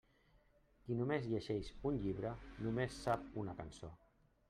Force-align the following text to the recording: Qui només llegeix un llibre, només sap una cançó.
Qui 0.87 0.97
només 1.01 1.27
llegeix 1.35 1.71
un 1.91 2.01
llibre, 2.07 2.35
només 2.67 3.01
sap 3.07 3.41
una 3.45 3.59
cançó. 3.65 3.97